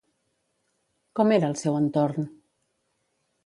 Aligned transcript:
Com 1.21 1.35
era 1.37 1.51
el 1.53 1.59
seu 1.65 1.79
entorn? 1.83 2.29